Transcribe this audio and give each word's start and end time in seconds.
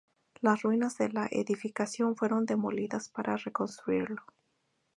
Las 0.39 0.63
ruinas 0.63 0.97
de 0.97 1.09
la 1.09 1.27
edificación 1.29 2.15
fueron 2.15 2.47
demolidas 2.47 3.07
para 3.09 3.37
reconstruirlo. 3.37 4.23